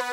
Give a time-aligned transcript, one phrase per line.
[0.00, 0.06] สวั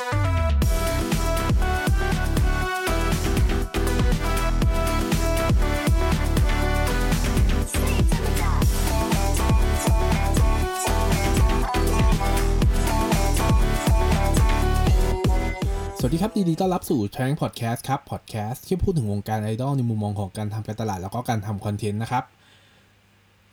[16.10, 22.24] สดีครับดีดีต้อนรับสู่ t r a n พอดแคสต์ครับพอดแคสต์ที่พูดถึงวงการไอดอลในมุมมองของการทำการตลาดแล้วก็การทำคอนเทนต์นะครับ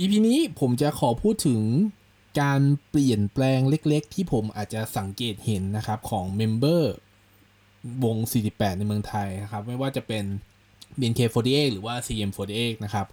[0.01, 1.61] EP นี้ผมจะขอพูดถึง
[2.41, 2.61] การ
[2.91, 6.95] เปลี่ยนแปลงเล็กๆ ที่ผมอาจจะสังเกตเห็นนะครับของเมมเบอร์
[8.05, 8.17] วง
[8.49, 10.25] 48 ในเมืองไทยนะครับ ไม่ว่าจะเป็น
[10.99, 13.07] BNK48 หรือว่า CM48 นะครับ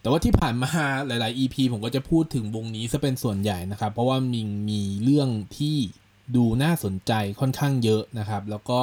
[0.00, 0.70] แต่ว่าที่ผ่านมา
[1.06, 5.76] หลาย ๆ EP ผมก็จะพูดถึงวงนี้ซะเป็นส่วนใหญ่นะครับ เพราะว่ามีมีเรื่องที่
[6.36, 8.80] ดูน่าสนใจค่อนข้างเยอะนะครับ แล้วก็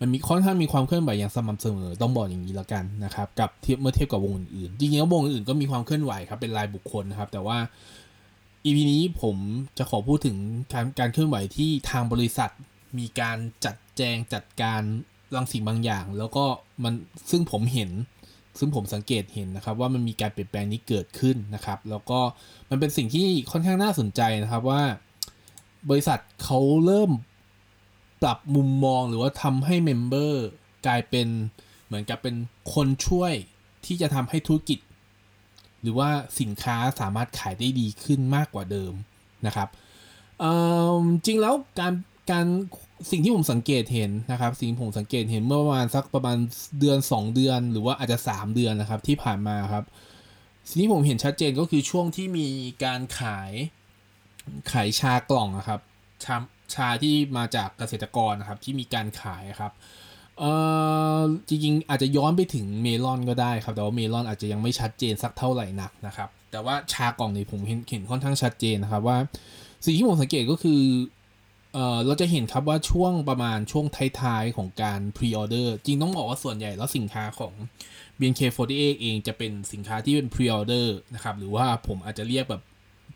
[0.00, 7.58] มันมีค่อนข้างมีความเคลื่อนไหวอย่างสม่ำเสมอต้องบอกอย่างนี้แล้วกันนะครับ กับเทียบเมื่อเทียบกับวงอื่นๆจริงๆแล้ววงอื่นก็มีความเคลื่อนไหวครับเป็นรายบุคคลนะครับ แต่ว่า
[8.64, 9.36] EP นี้ผม
[9.78, 10.36] จะขอพูดถึง
[10.72, 12.50] การการเคลื่อนไหวที่ทางบริษัท
[12.98, 14.80] มีการจัดแจงจัดการ
[15.34, 16.44] บางสิ่งบางอย่าง แล้วก็
[16.84, 16.94] มัน
[17.30, 17.90] ซึ่งผมเห็น
[18.58, 22.20] ซึ่งผมสังเกตเห็นนะครับ ว่ามันมีการเปลี่ยนแปลงนี้เกิดขึ้นนะครับ แล้วก็
[22.70, 24.82] มันเป็นสิ่งที่ค่อนข้างน่าสนใจนะครับว่า
[25.90, 27.10] บริษัทเขาเริ่ม
[28.22, 30.46] ปรับมุมมองหรือว่าทำให้เมมเบอร์
[30.86, 31.28] กลายเป็น
[31.86, 32.34] เหมือนกับเป็น
[32.74, 33.32] คนช่วย
[33.86, 34.78] ที่จะทำให้ธุรกิจ
[35.82, 38.92] หรือว่าสินค้าสามารถขายได้ดีขึ้นมากกว่าเดิม
[39.46, 39.68] นะครับ
[41.26, 41.94] จริงแล้วการ
[42.30, 42.46] การ
[43.10, 46.36] สิ่งที่ผมสังเกตเห็นนะครับ สิ่งที่ผมสังเกตเห็นเมื่อประมาณสักประมาณ
[46.80, 49.84] เดือน 2 เดือน หรือว่าอาจจะ 3 เดือนนะครับที่ผ่านมาครับ
[50.68, 52.48] สิ่งที่ผมเห็นชัดเจนก็คือช่วงที่มี
[52.84, 53.52] การขาย
[54.72, 55.80] ขายชากล่องนะครับ
[56.24, 56.36] ชา
[56.74, 59.72] ชาที่มาจากเกษตรกรนะครับที่มีการขายครับ
[60.38, 60.71] เอ่อ
[61.48, 69.18] จริงๆ อาจจะย้อนไปถึงเมลอนก็ได้ครับแต่ว่าเมลอนอาจจะยังไม่ชัดเจนสักเท่าไหร่นักนะครับ แต่ว่าชากล่องนี้ผมเห็นเห็นค่อนข้างชัดเจนนะครับว่า
[69.84, 70.82] สิ่งที่ผมสังเกตก็คือ
[71.74, 73.86] เอ่อเราจะเห็นครับว่าช่วงประมาณช่วง
[74.20, 77.52] ท้ายๆ ของการ pre-order จริงต้องบอกว่าส่วนใหญ่แล้วสินค้าของ
[78.18, 82.62] BNK48 เองจะเป็นสินค้าที่เป็น pre-order นะครับหรือว่าผมอาจจะเรียกแบบ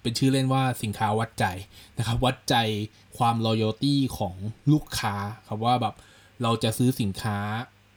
[0.03, 1.45] เป็นชื่อเล่นว่าสินค้าวัดใจ
[1.99, 2.55] นะครับวัดใจ
[3.19, 4.35] ความ loyalty ของ
[4.73, 5.15] ลูกค้า
[5.47, 5.95] ครับว่าแบบ
[6.43, 7.39] เราจะซื้อสินค้า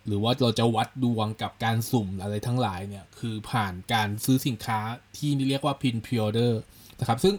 [0.09, 4.80] หรือว่าเราจะวัดดวงกับการสุ่มอะไรทั้งหลายเนี่ย คือผ่านการซื้อสินค้า
[5.18, 6.53] ที่เรียกว่า pin pre-order
[7.00, 7.36] นะครับ ซึ่ง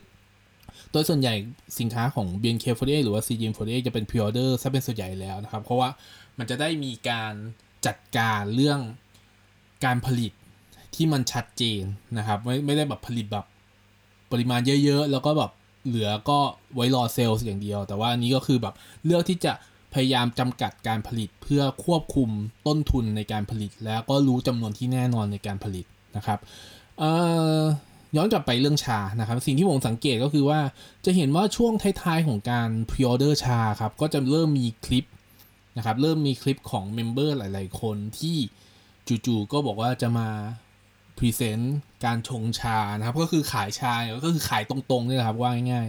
[0.92, 1.34] โดยส่วนใหญ่
[1.78, 5.88] สินค้าของ BNK48 หรือว่า CGM48 จะเป็น pre-order ซะเป็นส่วนใหญ่แล้วนะครับ เพราะว่า
[6.38, 7.32] มันจะได้มีการ
[7.86, 8.80] จัดการเรื่อง
[9.84, 10.32] การผลิต
[10.94, 11.82] ที่มันชัดเจน
[12.18, 13.46] นะครับ ไม่ไม่ได้แบบผลิตแบบ
[14.32, 15.50] ปริมาณเยอะๆ แล้วก็แบบ
[15.86, 16.38] เหลือก็
[16.74, 19.52] ไว้รอเซลล์อย่างเดียว แต่ว่าอันนี้ก็คือแบบเลือกที่จะ
[19.94, 22.30] พยายามจำกัดการผลิตเพื่อควบคุม
[22.66, 25.84] ต้นทุนในการผลิต แล้วก็รู้จำนวนที่แน่นอนในการผลิต
[26.16, 26.38] นะครับ
[28.16, 30.60] ย้อนกลับไปเรื่องชานะครับ สิ่งที่ผมสังเกตก็คือว่า
[31.04, 35.04] จะเห็นว่าช่วงท้ายๆของการ pre-order ชาครับ ก็จะเริ่มมีคลิป
[35.76, 38.36] นะครับ เริ่มมีคลิปของ member หลายๆ คนที่
[39.26, 40.28] จู่ๆก็บอกว่าจะมา
[41.18, 45.88] present การชงชานะครับ ก็คือขายชาก็คือขายตรงๆนี่แหละครับว่าง่าย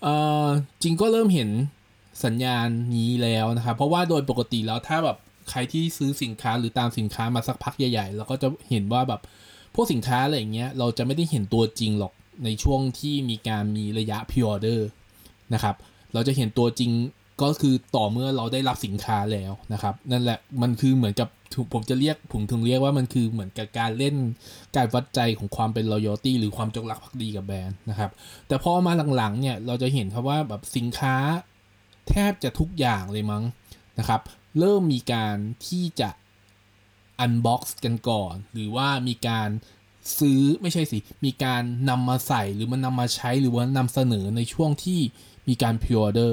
[0.00, 1.50] ๆจริงก็เริ่มเห็น
[2.24, 2.66] สัญญาณ
[2.96, 5.16] นี้แล้วนะครับ เพราะว่าโดยปกติแล้วถ้าแบบ
[5.50, 9.20] ใครที่ซื้อสินค้าหรือตามสินค้ามาสักพักใหญ่ๆเราก็จะเห็นว่าแบบ
[9.74, 12.12] พวกสินค้าอะไรอย่างเงี้ยเราจะไม่ได้เห็นตัวจริงหรอก
[12.44, 14.88] ในช่วงที่มีการมีระยะ pre-order
[15.54, 15.76] นะครับ
[16.12, 16.90] เราจะเห็นตัวจริง
[17.42, 21.28] ก็คือต่อเมื่อเราได้รับสินค้าแล้วนะครับ นั่นแหละมันคือเหมือนกับ
[21.72, 24.14] ผมจะเรียกผมถึงเรียกว่ามันคือเหมือนกับการเล่น
[24.76, 28.10] การวัดใจของความเป็น loyalty หรือความจงรักภักดีกับแบรนด์นะครับ
[28.48, 31.16] แต่พอมาหลังๆเนี่ยเราจะเห็นครับว่าแบบสินค้า
[32.10, 33.44] แทบจะทุกอย่างเลยมั้ง
[33.98, 34.20] นะครับ
[34.58, 36.10] เริ่มมีการที่จะ
[37.24, 39.48] unbox กันก่อน หรือว่ามีการ
[40.18, 45.00] ซื้อไม่ใช่สิ มีการนำมาใส่หรือมันนำมาใช้หรือว่านำเสนอในช่วงที่
[45.48, 46.32] มีการ pre-order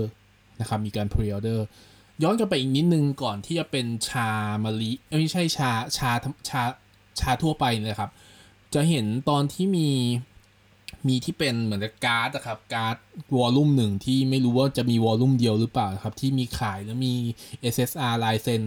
[0.60, 1.60] นะครับมีการ pre-order
[2.24, 4.30] ย้อนกลับไปอีกนิดนึงก่อนที่จะเป็นชา
[4.64, 6.12] มะลิไม่ใช่ชาชา
[6.50, 6.62] ชา
[7.20, 8.12] ชาทั่วไปเลยครับ
[8.74, 9.90] จะเห็นตอนที่มี
[11.08, 12.98] มีที่เป็นเหมือนกับการ์ดนะครับการ์ด
[13.38, 17.14] volume หนึ่งที่ไม่รู้ว่าจะมี volume เดียวหรือเปล่าครับ ที่มีขายแล้วมี
[17.74, 18.64] SSR ลายเซ็น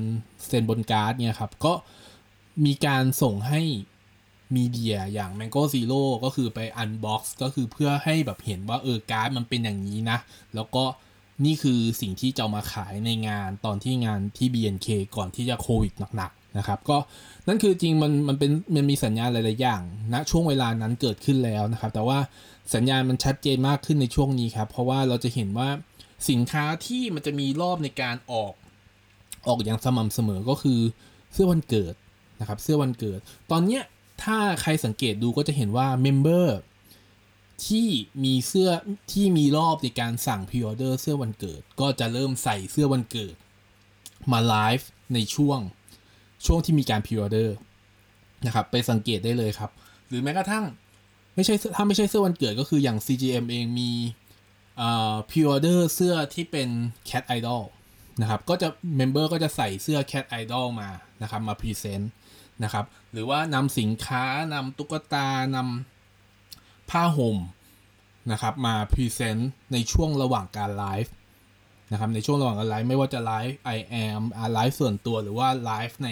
[0.48, 1.72] เซ็นบนการ์ดเนี่ยครับ ก็
[2.64, 3.62] มีการส่งให้
[4.56, 10.18] media อย่าง Mango Zero ก็คือไป Unbox ก็คือเพื่อให้แบบเห็นว่าเออการ์ดมันเป็นอย่างนี้นะ
[10.54, 10.84] แล้วก็
[11.44, 16.98] นี่คือสิ่งที่จะมาขายในงานตอนที่งานที่ BNK ก่อนที่จะโควิดหนัก นะครับก็
[17.48, 19.82] นั่นคือจริงมันมันเป็นมันมีสัญญาณหลาย ๆ อย่าง
[20.12, 22.18] ณนะช่วงเวลานั้นเกิดขึ้นแล้วนะครับ แต่ว่า
[22.74, 25.68] สัญญาณมันชัดเจนมากขึ้นในช่วงนี้ครับ เพราะว่าเราจะเห็นว่า
[26.30, 28.52] สินค้าที่มันจะมีรอบในการออก
[29.46, 30.80] ออกอย่างสม่ำเสมอก็คือ
[31.32, 31.94] เสื้อวันเกิด
[32.40, 33.18] นะครับ เสื้อวันเกิด
[33.50, 33.82] ตอนเนี้ย
[34.22, 36.58] ถ้าใครสังเกตดูก็จะเห็นว่าเมมเบอร์
[37.66, 37.88] ที่
[38.24, 38.70] มีเสื้อ
[39.12, 43.34] ที่มีรอบในการสั่งพ r ออเดอร์เสื้อวันเกิด ก็จะเริ่มใส่เสื้อวันเกิด
[44.32, 45.60] มาไลฟ์ในช่วง
[46.46, 47.56] ช่วงที่มีการพ r ออเดอร์
[48.46, 49.70] นะครับไปสังเกตได้เลยครับ
[50.08, 50.64] หรือแม้กระทั่ง
[51.34, 53.90] ไม่ใช่ถ้าไม่ใช่เสื้อวันเกิดก็คืออย่าง CGM เองมี
[55.30, 56.68] พ r ออเดอร์เสื้อที่เป็น
[57.08, 57.62] Cat Idol
[58.20, 60.90] นะครับก็จะ member ก็จะใส่เสื้อ Cat Idol มา
[61.22, 62.10] นะครับมา present
[62.64, 67.38] นะครับหรือว่านำสินค้านำตุ๊กตานำผ้าห่ม
[68.32, 71.14] นะครับมา present ในช่วงระหว่างการไลฟ์
[71.92, 74.22] นะครับในช่วงระหว่างการไลฟ์ไม่ว่าจะไลฟ์ I am
[74.54, 76.08] ไลฟ์ส่วนตัวหรือว่าไลฟ์ใน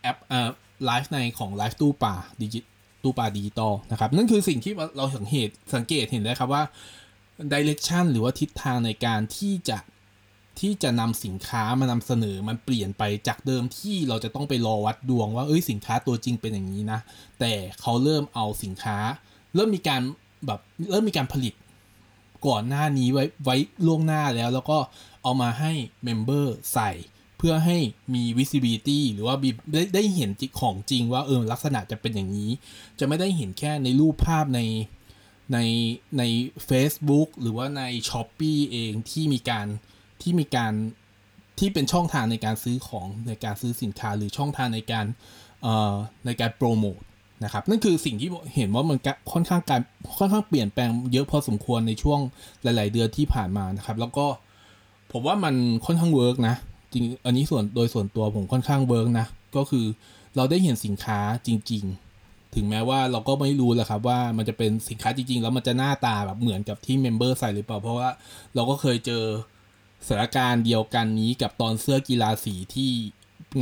[0.00, 0.48] แอปเอ่อ
[0.86, 2.60] ไลฟ์ในของไลฟ์ตู้ปลาดิจิ
[3.02, 6.62] ตู้ปลาดิจิตอลนะครับนั่นคือสิ่งที่เราสังเกตสังเกตเห็นได้ครับว่า
[7.52, 9.78] direction หรือว่าทิศทางในการที่จะ
[10.60, 17.00] ที่จะนำสินค้ามานำเสนอมันเปลี่ยนไปจากเดิมที่เราจะต้องไปรอวัดดวงว่าเอ้ยสินค้าตัวจริงเป็นอย่างนี้นะ
[17.40, 18.96] แต่เขาเริ่มเอาสินค้า
[19.54, 20.02] เริ่มมีการ
[20.46, 20.60] แบบ
[20.90, 21.54] เริ่มมีการผลิต
[22.46, 23.56] ก่อนหน้านี้ไว้ไว้
[23.86, 24.78] ล่วงหน้าแล้ว แล้วก็
[25.22, 25.72] เอามาให้
[26.04, 26.90] เมมเบอร์ใส่
[27.38, 27.78] เพื่อให้
[28.14, 29.36] มี visibility หรือว่า
[29.72, 30.30] ได้ได้เห็น
[30.60, 32.50] ของจริงว่าเออลักษณะจะเป็นอย่างนี้
[32.98, 34.60] จะไม่ได้เห็นแค่ในรูปภาพใน
[35.52, 35.58] ใน
[36.18, 36.22] ใน
[36.68, 39.66] Facebook หรือว่าใน s h อ p e e เองที่มีการ
[40.22, 40.72] ที่มีการ
[41.58, 45.06] ที่เป็นช่องทางในการซื้อของในการซื้อสินค้าหรือช่องทางในการ
[46.26, 47.00] ในการโปรโมท
[47.44, 48.98] นะครับนั่นคือสิ่งที่เห็นว่ามัน
[49.32, 49.80] ค่อนข้างการ
[50.18, 52.20] ค่อนข้างเปลี่ยนแปลงเยอะพอสมควรในช่วง
[52.62, 54.26] หลาย ๆ เดือนที่ผ่านมานะครับ แล้วก็
[55.12, 55.54] ผมว่ามัน
[55.86, 56.54] ค่อนข้าง work นะ
[56.92, 59.26] จริงอันนี้ส่วนโดยส่วนตัวผมค่อนข้าง work นะ
[59.56, 59.86] ก็คือ
[60.36, 61.84] เราได้เห็นสินค้าจริง
[62.20, 68.08] ๆ ถึงแม้ว่าเราก็ไม่รู้แหละครับว่ามันจะเป็นสินค้าจริง ๆ แล้วมันจะหน้าตาแบบเหมือนกับที่ member ใส่หรือเปล่า เพราะว่า
[68.54, 69.24] เราก็เคยเจอ
[70.06, 72.92] สถานการณ์เดียวกันนี้กับตอนเสื้อกีฬาสีที่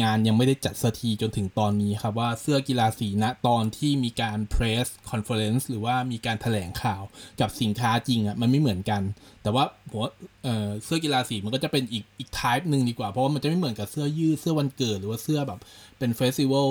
[0.03, 7.03] งานยังไม่ได้จัดสักทีจนถึงตอนนี้ครับว่าเสื้อกีฬาสีณตอนที่มีการ press conference หรือว่ามีการถแถลงข่าว
[7.41, 9.03] กับสินค้าจริงอะ่ะมันไม่เหมือนกัน
[9.43, 10.01] แต่ว่าผม
[10.45, 15.61] เเสื้อกีฬาสีมันก็จะเป็นอีกอีก type หนึ่งดีกว่า เพราะว่ามันจะไม่เหมือนกับเสื้อยืดเสื้อวันเกิด หรือว่าเสื้อแบบ
[15.99, 16.69] เป็นเฟสติวัล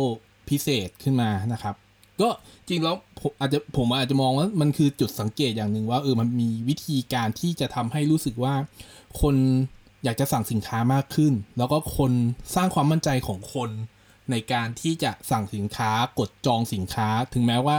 [0.50, 1.76] พิเศษขึ้นมานะครับ
[2.22, 2.30] ก็
[2.68, 8.54] จริงแล้วผมอาจจะผมอาจจะมองว่ามันคือจุดสังเกตอย่างหนึ่งว่าเออมันมีวิธีการที่จะทำให้รู้สึกว่า
[9.22, 9.36] คน
[10.04, 12.12] อยากจะสั่งสินค้ามากขึ้น แล้วก็คน
[12.56, 13.70] สร้างความมั่นใจของคน
[14.32, 17.78] ในการที่จะสั่งสินค้ากดจองสินค้า ถึงแม้ว่า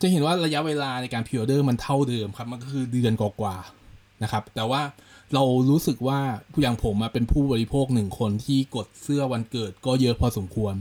[0.00, 4.82] จะเห็นว่าระยะเวลาในการพิออเดอร์มันเท่าเดิมครับ มันก็คือเดือนกว่าๆนะครับ แต่ว่า
[5.34, 6.20] เรารู้สึกว่า
[6.52, 10.74] ผู้อย่างผมมาเป็นผู้บริโภคหนึ่งคนที่กดเสื้อวันเกิดก็เยอะพอสมควร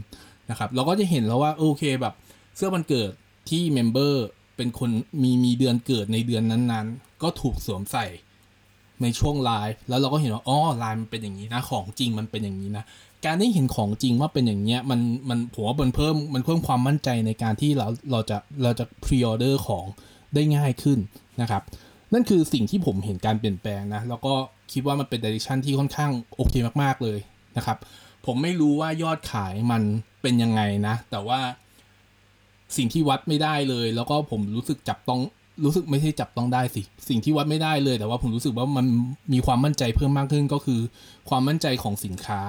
[0.50, 2.14] นะครับ เราก็จะเห็นแล้วว่าโอเคแบบ
[2.56, 3.12] เสื้อวันเกิด
[3.50, 4.25] ที่เมมเบอร์
[4.58, 4.90] เป็นคน
[5.22, 8.06] มีมีเดือนเกิดในเดือนนั้นๆ ก็ถูกสวมใส่
[9.04, 12.84] ในช่วงไลฟ์แล้วเราก็เห็นว่าอ๋อไลฟ์มันเป็นอย่างนี้นะของจริงมันเป็นอย่างนี้นะ
[13.26, 19.86] การได้เห็นของจริงว่าเป็นอย่างเนี้ยมันมันผมว่ามันเพิ่มมันเพิ่มความมั่นใจในการที่เราเราจะเราจะ pre-order ของ
[20.34, 21.00] ได้ง่ายขึ้น
[21.42, 21.62] นะครับ
[22.14, 24.34] นั่นคือสิ่งที่ผมเห็นการเปลี่ยนแปลงนะ แล้วก็
[24.72, 26.54] คิดว่ามันเป็น direction ที่ค่อนข้างโอเค
[26.84, 27.20] มากๆเลย
[27.58, 27.78] นะครับ
[28.26, 29.82] ผมไม่รู้ว่ายอดขายมัน
[30.22, 31.40] เป็นยังไงนะ แต่ว่า
[32.78, 35.22] สิ่งที่วัดไม่ได้เลย แล้วก็ผมรู้สึกจับต้อง
[35.64, 38.86] รู้สึกไม่ใช่จับต้องได้สิ สิ่งที่วัดไม่ได้เลย แต่ว่าผมรู้สึกว่ามัน
[39.34, 40.82] มีความมั่นใจเพิ่มมากขึ้นก็คือ
[41.30, 42.40] ความมั่นใจของสินค้า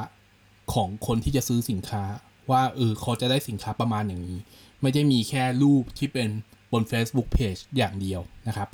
[0.75, 2.03] ของคนที่จะซื้อสินค้า
[2.51, 4.39] ว่าเออเขาจะได้สินค้าประมาณอย่างนี้
[4.83, 6.29] ไม่ได้มีแค่รูปที่เป็น
[6.73, 8.69] บน Facebook Page อย่างเดียวนะครับ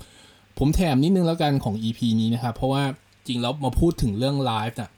[0.58, 2.82] ผมแถมนิดนึงแล้วกันของ EP นี้นะครับ เพราะว่า
[3.26, 4.90] จริงแล้วมาพูดถึงเรื่องไลฟ์นะ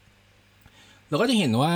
[1.08, 1.74] เราก็จะเห็นว่า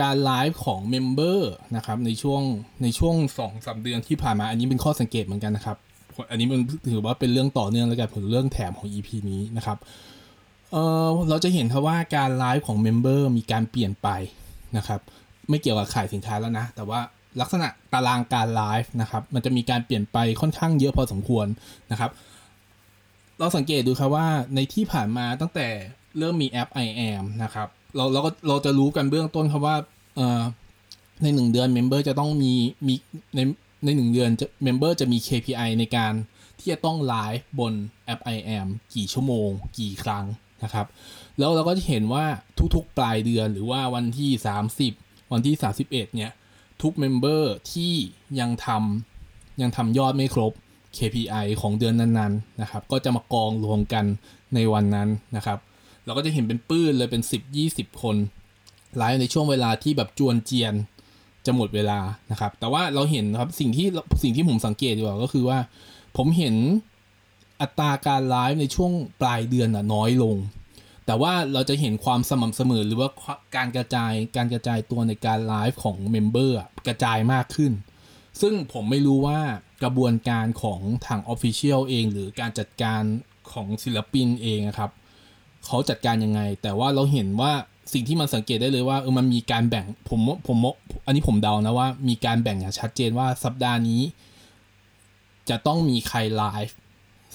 [0.00, 2.42] การไลฟ์ของ member นะครับในช่วง
[2.82, 5.76] ในช่วงสองสามเดือนที่ผ่านมาอันนี้เป็นข้อสังเกตเหมือนกันนะครับ
[6.30, 9.78] อันนี้มันถือว่าเป็นเรื่องต่อเนื่องแล้วกันเป็นเรื่องแถมของ EP นี้นะครับ
[10.72, 14.08] เออเราจะเห็นครับว่าการไลฟ์ของ member มีการเปลี่ยนไป
[14.76, 15.00] นะครับ
[15.48, 17.00] ไม่เกี่ยวกับขายสินค้าแล้วนะ แต่ว่า
[17.40, 21.46] ลักษณะตารางการไลฟ์นะครับ มันจะมีการเปลี่ยนไปค่อนข้างเยอะพอสมควร
[21.90, 22.10] นะครับ
[23.38, 25.68] เราสังเกตดูครับว่าในที่ผ่านมาตั้งแต่
[26.18, 29.76] เริ่มมีแอป iAM นะครับ เราเราก็เราจะรู้กันเบื้องต้นครับว่า
[30.16, 30.42] เออ
[31.22, 32.52] ในหนึ่งเดือน member จะต้องมี
[32.86, 32.94] มี
[33.36, 33.40] ใน
[33.84, 36.12] ในหนึ่งเดือนจะ member จะมี KPI ในการ
[36.58, 37.72] ที่จะต้องไลฟ์บน
[38.04, 39.48] แอป iAM กี่ชั่วโมง
[39.78, 40.24] กี่ครั้ง
[40.64, 40.86] นะครับ
[41.38, 42.24] แล้วเราก็จะเห็นว่า
[42.74, 44.30] ทุกๆ ปลายเดือนหรือว่าวันที่
[44.80, 46.32] 30 วันที่ 31 เนี่ย
[46.82, 47.92] ทุก member ที่
[48.40, 50.52] ยังทำยังทำยอดไม่ครบ
[50.96, 54.04] KPI ของเดือนนั้นๆนะครับ ก็จะมากองรวมกัน
[54.54, 55.58] ในวันนั้นนะครับ
[56.04, 57.22] เราก็จะเห็นเป็นปื้นเลยเป็น
[57.62, 58.16] 10-20 คน
[58.96, 60.74] ไลฟ์ในช่วงเวลาที่แบบจวนเจียน
[61.46, 61.98] จะหมดเวลา
[62.30, 63.86] นะครับ แต่ว่าเราเห็นครับสิ่งที่
[64.22, 65.58] สิ่งที่ผมสังเกตดีกว่าก็คือว่า
[66.16, 66.54] ผมเห็น
[67.60, 70.36] อัตราการไลฟ์ในช่วงปลายเดือนน่ะน้อยลง
[71.06, 73.08] แต่ว่าเราจะเห็นความสม่ำเสมอหรือว่า
[73.56, 77.72] การกระจายการกระจายตัวในการไลฟ์ของเมมเบอร์กระจายมากขึ้น
[78.40, 79.40] ซึ่งผมไม่รู้ว่า
[79.84, 83.02] กกระบวนการของทาง Official เอง หรือการจัดการ
[83.52, 84.90] ของศิลปินเองนะครับ
[85.66, 87.52] เขาจัดการยังไง แต่ว่าเราเห็นว่า
[87.92, 90.58] สิ่งที่มันสังเกตได้เลยว่าเออมันมีการแบ่งผมผม
[91.06, 94.02] อันนี้ผมเดานะว่า มีการแบ่งอย่างชัดเจนว่าสัปดาห์นี้
[95.48, 96.76] จะต้องมีใครไลฟ์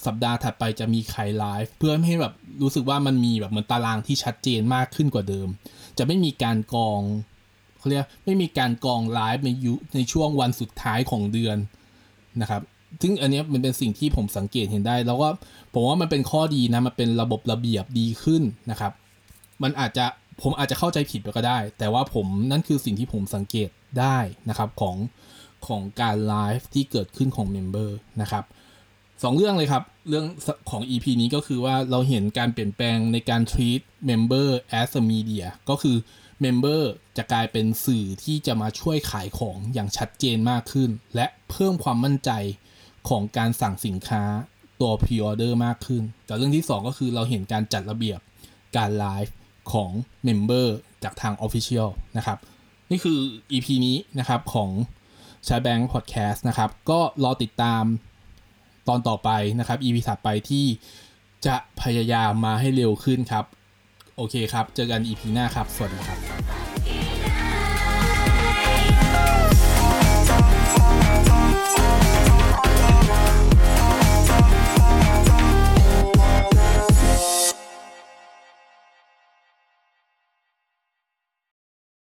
[0.06, 5.48] สัปดาห์ถัดไปจะมีใครไลฟ์เพื่อให้แบบรู้สึกว่ามันมีแบบเหมือนตารางที่ชัดเจนมากขึ้นกว่าเดิม
[5.98, 7.00] จะไม่มีการกอง
[7.78, 11.56] เขาเรียกไม่มีการกองไลฟ์ในยุในช่วงวันสุดท้ายของเดือน
[12.40, 12.62] นะครับ
[13.02, 15.28] ซึ่งอันนี้มันเป็นสิ่งที่ผมสังเกตเห็นได้ แล้วก็
[15.72, 18.92] ผมว่ามันเป็นข้อดีนะมันเป็นระบบระเบียบดีขึ้นนะครับ
[19.62, 20.06] มันอาจจะ
[20.42, 23.70] ผมอาจจะเข้าใจผิดไปก็ได้ แต่ว่าผมนั่นคือสิ่งที่ผมสังเกต
[24.00, 24.18] ได้
[24.48, 24.96] นะครับของ
[25.66, 28.44] ของการไลฟ์ที่เกิดขึ้นของเมมเบอร์นะครับ
[29.22, 30.26] สองเรื่องเลยครับ เรื่อง
[30.70, 33.80] ของ EP นี้ก็คือว่าเราเห็นการเปลี่ยนแปลงในการ treat
[34.10, 34.48] member
[34.80, 35.96] as a media ก็คือ
[36.44, 36.82] member
[37.16, 42.30] จะกลายเป็นสื่อที่จะมาช่วยขายของอย่างชัดเจนมากขึ้น และเพิ่มความมั่นใจ
[43.08, 44.24] ของการสั่งสินค้า
[44.80, 48.20] ตัว pre-order มากขึ้น แต่เรื่องที่ 2 ก็คือเราเห็นการจัดระเบียบ
[48.76, 49.34] การไลฟ์
[49.72, 49.90] ของ
[50.24, 52.38] เมมเบอร์จากทาง Official นะครับ
[52.90, 53.18] นี่คือ
[53.52, 54.70] EP นี้นะครับของ
[55.46, 57.84] ใช้แบงค์พอดแคสต์นะครับ ก็รอติดตาม
[58.88, 60.66] ตอนต่อไปนะครับ EP ถัดไปที่
[61.46, 63.44] จะพยายามมาให้เร็วขึ้นครับ
[64.16, 66.59] โอเคครับ เจอกัน EP หน้าครับ สวัสดีครับ